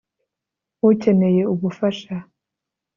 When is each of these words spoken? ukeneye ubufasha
ukeneye 0.89 1.41
ubufasha 1.53 2.15